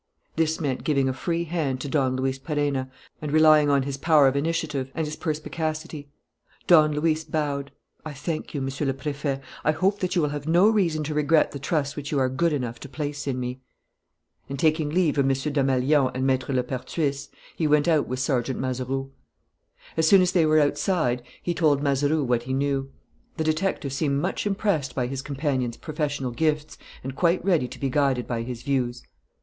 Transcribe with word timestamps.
This 0.35 0.59
meant 0.59 0.83
giving 0.83 1.07
a 1.07 1.13
free 1.13 1.43
hand 1.43 1.79
to 1.81 1.87
Don 1.87 2.15
Luis 2.15 2.39
Perenna 2.39 2.89
and 3.21 3.31
relying 3.31 3.69
on 3.69 3.83
his 3.83 3.97
power 3.97 4.27
of 4.27 4.35
initiative 4.35 4.89
and 4.95 5.05
his 5.05 5.15
perspicacity. 5.15 6.09
Don 6.65 6.91
Luis 6.93 7.23
bowed: 7.23 7.71
"I 8.03 8.11
thank 8.11 8.55
you, 8.55 8.61
Monsieur 8.63 8.87
le 8.87 8.93
Préfet. 8.95 9.41
I 9.63 9.71
hope 9.71 9.99
that 9.99 10.15
you 10.15 10.23
will 10.23 10.29
have 10.29 10.47
no 10.47 10.67
reason 10.67 11.03
to 11.03 11.13
regret 11.13 11.51
the 11.51 11.59
trust 11.59 11.95
which 11.95 12.11
you 12.11 12.17
are 12.17 12.29
good 12.29 12.51
enough 12.51 12.79
to 12.79 12.89
place 12.89 13.27
in 13.27 13.39
me." 13.39 13.61
And, 14.49 14.57
taking 14.57 14.89
leave 14.89 15.19
of 15.19 15.25
M. 15.25 15.33
Desmalions 15.35 16.09
and 16.15 16.27
Maître 16.27 16.51
Lepertuis, 16.51 17.29
he 17.55 17.67
went 17.67 17.87
out 17.87 18.07
with 18.07 18.17
Sergeant 18.19 18.59
Mazeroux. 18.59 19.11
As 19.95 20.07
soon 20.07 20.23
as 20.23 20.31
they 20.31 20.47
were 20.47 20.59
outside, 20.59 21.21
he 21.43 21.53
told 21.53 21.83
Mazeroux 21.83 22.23
what 22.23 22.41
he 22.41 22.53
knew. 22.53 22.91
The 23.37 23.43
detective 23.43 23.93
seemed 23.93 24.19
much 24.19 24.47
impressed 24.47 24.95
by 24.95 25.05
his 25.05 25.21
companion's 25.21 25.77
professional 25.77 26.31
gifts 26.31 26.79
and 27.03 27.15
quite 27.15 27.45
ready 27.45 27.67
to 27.67 27.79
be 27.79 27.91
guided 27.91 28.25
by 28.25 28.41
his 28.41 28.63
views. 28.63 29.03